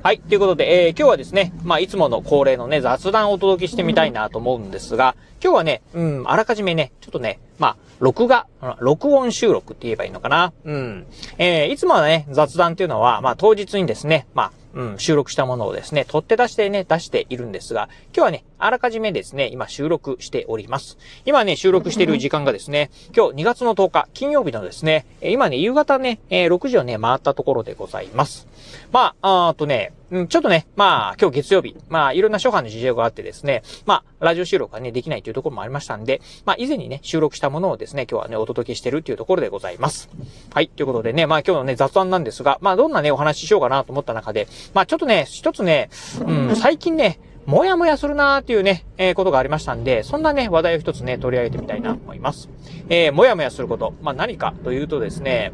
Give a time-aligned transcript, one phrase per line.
[0.00, 0.20] はい。
[0.20, 8.46] ということで、えー、今日はですね、まあ、いつもの恒例のね、雑談をお届けしてみたいなと思うんですが、今日はね、うん、あらかじめね、ちょっとね、まあ、録画、
[8.78, 10.52] 録音収録って言えばいいのかな。
[10.64, 11.06] うん。
[11.38, 20.98] えー、いつもはね、雑談っていうのは、まあ、当日にですね、まあ、うん、収録したものをですね、取って出してね、出しているんですが、今日はね、あらかじめですね、今収録しております。
[21.26, 28.46] 今ね、収録している時間がですね、今日2月の10日、金曜日のですね、今ね、夕方ね、6時をね、回ったところでございます。
[28.92, 40.08] まあ、あとね、うん、ちょっとね、まあ、今日月曜日、まあ、いろんな諸般の事情があってですね、まあ、ラジオ収録がね、できないというところもありましたんで、まあ、以前にね、収録したものをですね、今日はね、お届けしてるっていうところでございます。
[40.54, 45.90] はい、ということでね、まあ、今日のね、雑談なんですが、まあ、どんなね、お話ししようかなと思った中で、まあ、ちょっとね、一つね、
[46.26, 52.48] うん、最近ね、もやもやするなーっていうね、えー、ことがありましたんで、そんなね、話題を一つね、取り上げてみたいなと思います。
[52.88, 53.94] えー、もやもやすること。
[54.02, 55.52] まあ、何かというとですね、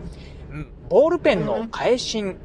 [0.88, 2.36] ボールペンの返信。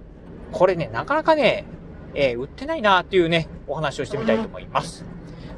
[0.52, 1.66] これね、なかなかね、
[2.14, 5.06] えー、売ってないなっていうね、お話をしてみたいと思います。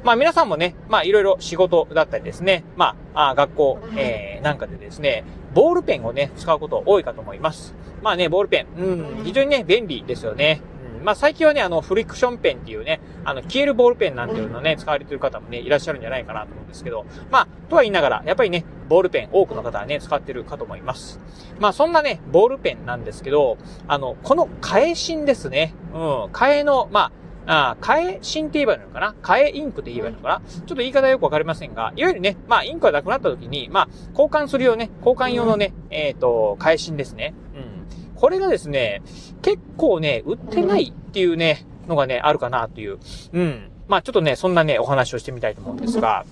[0.04, 7.74] まあ皆さんもね、まあいろいろ仕事だったりですね、まあ、あ学校、えー、なんかでですね、ボールペンをね、使うこと多いかと思います。
[8.02, 10.60] まあね、ボールペン、うん、非常にね、便利ですよね。
[10.98, 21.18] うんまあ最近はね、あの、フリクションペンっていうね、あの、消えるボールペンなんていうのね、使われてる方もね、いらっしゃるんじゃないかなと思うんですけど、まあ、とは言いながら、やっぱりね、ボールペン、多くの方はね、使ってるかと思います。
[21.58, 23.56] まあそんなね、ボールペンなんですけど、
[23.88, 25.72] あの、この替え芯ですね。
[25.94, 27.10] うん、替えの、ま
[27.46, 29.14] あ、あ替え芯って言えばいいのかな？
[29.22, 30.42] 替えインクって言えばいいのかな？
[30.46, 37.32] ちょっと言い方よくわかりませんが、いわゆるね、まあ、インクがなくなった時に、まあ、交換するよね、交換用のね、えっ、ー、と、替え芯ですね。
[37.54, 38.14] うん。
[38.14, 39.00] これがですね、
[39.40, 42.98] 結構ね、売ってないっていうね、のがね、あるかなという。
[43.32, 43.70] うん。
[43.88, 46.26] まあ、ちょっとね、そんなね、お話をしてみたいと思うんですが、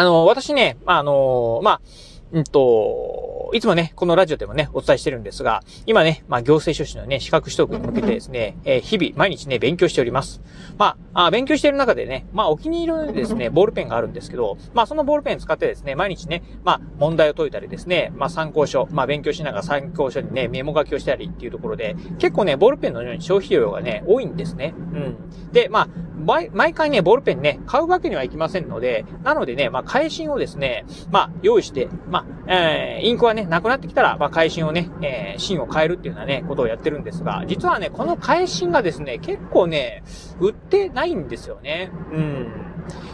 [0.00, 1.80] あの、私ね、あの、まあ、
[2.32, 10.40] うんと、いつもね、このラジオでもね、お伝えしてるんですが、今ね、まあ、行政書士のね、資格取得に向けてですね、えー、日々、毎日ね、勉強しております。
[10.78, 24.74] まあ、あ勉強している中でね、まあ、お気に入りのですね、ボールペンがあるんですけど、まあ、そのボールペン使ってですね、毎日ね、まあ、問題を解いたりですね、まあ、参考書、まあ、勉強しながら参考書にね、メモ書きをしたりっていうところで、結構ね、ボールペンのように消費量がね、多いんですね。
[24.76, 25.16] うん。
[25.52, 25.88] で、まあ、
[26.24, 40.02] 毎回ね、ボールペンね、買うわけにはいきませんので、なのでね、まあ、返信をですね、まあ、用意して、まあ、えー、インクはね、なくなってきたら、まあ、会心をね、えー、芯を変えるっていうようなね、ことをやってるんですが、実はね、この会心がですね、結構ね、
[40.40, 41.92] 売ってないんですよね。
[42.12, 42.69] うん。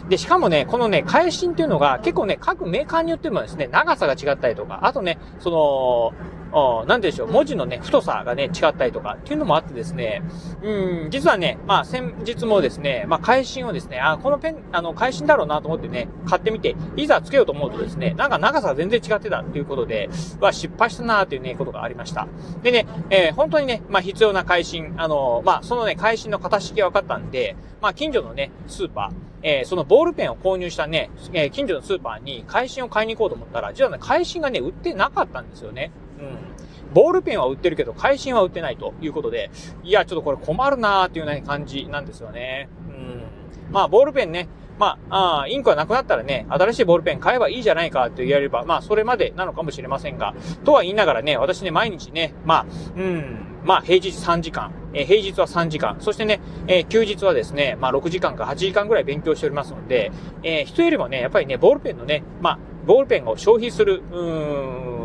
[0.09, 10.23] で、しかもね、このね、返信っていうのが結構ね、各メーカーによってもですね、長さが違ったりとか、あとね、その、なんでしょう、文字のね、太さがね、違ったりとかっていうのもあってですね、
[10.63, 22.27] うん、実はね、まあ先日もですね、まあ会心をですね、あ、このペン、あの、会心だろうなと思ってね、買ってみて、いざつけようと思うとですね、なんか長さが全然違ってたっていうことで、は失敗したなーっていうね、ことがありました。
[22.63, 35.91] でね、えー、本当にね、まあ必要な会心、あの、まあそのね、会心の形式が分かったんで、まあ近所のね、スーパー、えー、そのボールペンを購入したね、えー、近所のスーパーに会心を買いに行こうと思ったら、実はね、会心がね、売ってなかったんですよね。
[36.19, 36.93] うん。
[36.93, 39.51] ボールペンは売ってるけど、会心は売ってないということで、
[39.83, 42.69] いや、ちょっとこれ困るなーっていうような、感じなんですよね。
[42.89, 43.23] うん。
[43.71, 44.47] まあ、ボールペンね、
[44.79, 50.33] まあ、あインクがなくなったらね、新しいボールペン買えばいいじゃないかと言われれば、まあ、それまでなのかもしれませんが、
[50.63, 52.65] とは言いながらね、私ね、毎日ね、まあ、
[52.95, 60.11] うん、まあ、平日3時間、えー、平日は3時間、そしてね、えー、休日はですね、まあ、6時間か8時間ぐらい勉強しておりますので、
[60.43, 64.96] えー、人よりもね、やっぱりね、ボールペンのね、まあ、ボールペンを消費する、うーん、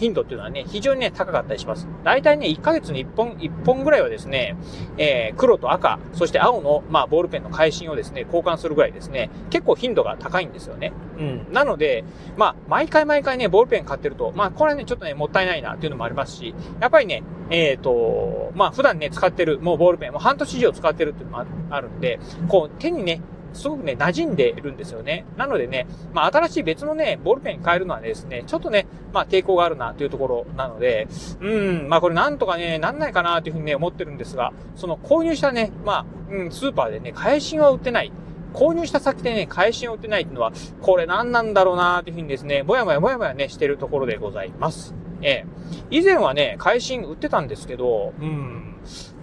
[0.00, 1.86] 頻度っていうのはね、非常にね、高かったりします。
[2.04, 4.56] 大体ね、1ヶ月に1本、1本ぐらいはですね、
[4.96, 10.92] えー、黒と赤、そして青の、まあ、ボールペンの返信をですね、交換するぐらいですね、結構頻度が高いんですよね。
[11.18, 11.52] うん。
[11.52, 12.04] なので、
[12.38, 22.18] まあ、毎回毎回ね、ボールペン買ってると、まあ、これはね、ちょっとね、もったいないなっていうのもありますし、やっぱりね、えっ、ー、と、まあ、普段ね、使ってる、もうボールペン、もう半年以上使ってるっていうのもあるんで、
[22.48, 23.20] こう、手にね、
[23.52, 25.24] すごくね、馴染んでるんですよね。
[25.36, 31.08] なのでね、まあ、新しい別のね、ボールペンに変えるのはですね、ちょっとね、まあ、抵抗があるなというところなので、
[31.40, 38.12] うん、まあ、これなんとかね、なんないかなというふうにね、思ってるんですが、その購入したね、まあ、うん、スーパーでね、返信は売ってない。
[38.52, 44.94] 購入した先でね、返信を売ってないっていうのは、これ何なんだろうなというふうにですね、もやもやもやもやね、してるところでございます。
[45.22, 45.46] ええ。
[45.90, 48.69] 以前はね、返信売ってたんですけど、うん、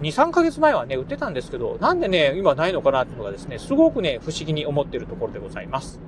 [0.00, 6.00] 3ヶ月前はね、売ってたんですけど、なんでね、今ないのかなっていうのがですね、すごくね、不思議に思ってるところでございます。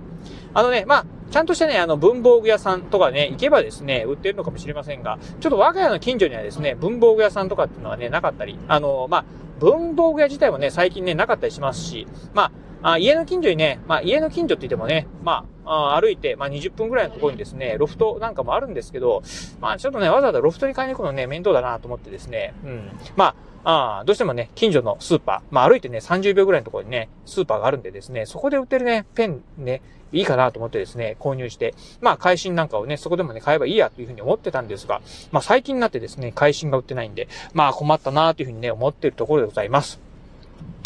[0.53, 9.25] あのね、まあ、ちゃんとしたね、あの、文房具屋さんとかね、行けばですね、売ってるのかもしれませんが、ちょっと我が家の近所にはですね、文房具屋さんとかっていうのはね、なかったり、あの、まあ、
[9.61, 19.23] 文房具屋自体もね、最近ね、なかったりしますし、まあ、あ家の近所にね、まあ、家の近所って言ってもね、まあ、あ歩いて、まあ、20分ぐらいのところにですね、ロフトなんかもあるんですけど、
[19.61, 22.91] まあ、ちょっとね、わざわざロフトに買いに行くのね、面倒だなと思ってですね、うん。
[23.17, 23.35] ま
[23.65, 29.83] あ、あ、どうしてもね、近所のスーパー、まあ歩いてね、30秒ぐらいのところにね、スーパーがあるんでですね、そこで売ってるね、ペンね、
[30.13, 40.10] いいかなと思ってですね、購入して、まあ、会心なんかをね、そこでもね、買えばいいやというふうに思ってたんですが、まあ、最近になってですね、会心が売ってないんで、まあ、困ったなというふうにね、思ってるところでございます。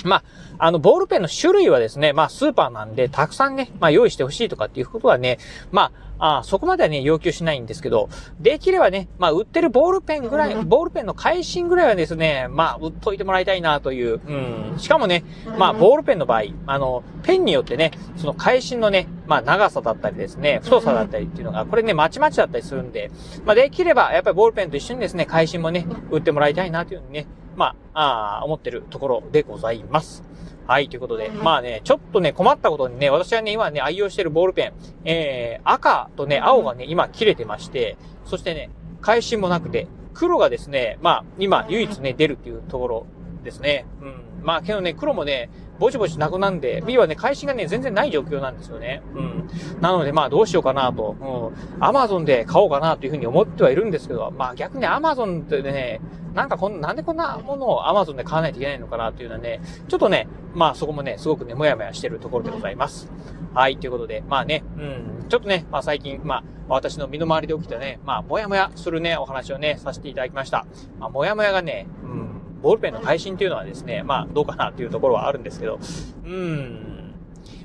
[0.05, 0.23] まあ、
[0.59, 5.39] あの、ボールペンの種類はですね、まあ、スーパーなんで、たくさんね、まあ、用意してほしいとかっていうことはね、
[5.73, 8.09] まあ、あそこまではね、要求しないんですけど、
[8.41, 14.79] できればね、まあ、売ってるボールペンぐらい、ボールペンの返信ぐらいはですね、まあ、売っといてもらいたいなという、うん。
[14.79, 15.25] しかもね、
[15.59, 23.11] まあ、ボールペンの場合、あの、ペンによってね、その返信のね、まあ、長さだったりですね、太さだったりっていうのが、これね、まちまちだったりするんで、
[23.45, 30.23] まあ、できれば、やっぱりボールペンと一緒にですね、返信もね、売ってもらいたいなというふうにね、まあ、あ思ってるところでございます。
[30.67, 34.73] はい、ということで、まあね、ちょっとね、困ったことにね、私はね、今ね、愛用しているボールペン、
[35.05, 38.71] えー、赤とね、青がね、今切れてまして、そしてね、
[39.03, 43.06] 返しもなくて、黒がですね、まあ、今、唯一ね、出るっていうところ
[43.44, 43.87] ですね。
[44.00, 44.25] うん。
[44.43, 49.02] まあ、けどね、黒もね、ぼちぼちなくなんで、B はね、返しがね、全然ない状況なんですよね。
[49.14, 49.49] うん。
[49.81, 51.85] なので、まあ、どうしようかなと、うん。
[51.85, 56.00] アマゾンで買おうかなというふうに思ってはいるんですけど、まあ、逆にアマゾンってね、
[56.35, 63.08] なんかこん、なんでこんなものを Amazon で買わないといけないのかなっていうのはね、ちょっとね、まあそこもね、すごくね、もやもやしてるところでございます。
[63.55, 70.67] はい、ということで、まあね、うん、ちょっとね、まあ最近、まあ、私の身の回りで起きたね、まあ、もやもやするね、お話をね、させていただきました。
[70.99, 72.24] まあ、もやもやがね、うん、
[72.65, 75.79] ボールペンの配信っていうのはですね、まあ、どうかなっていうところはあるんですけど、
[76.25, 77.15] うん、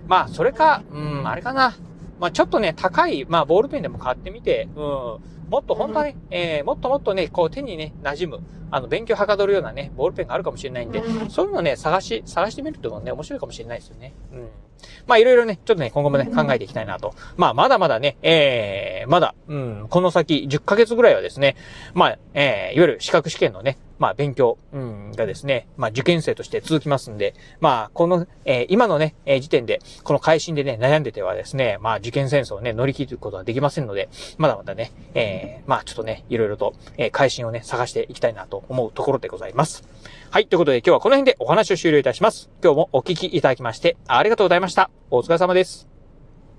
[0.10, 1.74] まあ、それか、うん、あれかな。
[2.20, 4.82] まあ、ちょっとね、高い、まあ、ボールペンでも買ってみて、うん、
[5.50, 14.14] もっと本当はね、えー、もっともっとね、こう手にね、馴染む、あの、勉強はかどるようなね、ボールペンがあるかもしれないんで、そういうのね、探し、探してみるっていうのもね、面白いかもしれないですよね。
[14.34, 14.50] うん。
[15.08, 17.14] まあ、いろいろね、ちょっとね、今後もね、考えていきたいなと。
[17.38, 21.56] まあ、まだまだね、えー、まだ、うん、この先10ヶ月ぐらいはですね、
[21.94, 39.84] まあ、えー、いわゆる資格試験のね、まあ、勉強、うん、がですね、まあ、受験生として続きますんで、まあ、この、えー、今のね、えー、時点で、この会心でね、悩んでてはですね、まあ、受験戦争をね、乗り切ることはできませんので、まだまだね、えー、まあ、ちょっとね、いろいろと、えー、会心をね、探していきたいなと思うところでございます。
[40.32, 42.50] はい、ということで今日はこの辺でお話を終了いたします。
[42.64, 44.92] 今日もお聞きいただきまして、ありがとうございました。
[45.10, 45.89] お疲れ様です。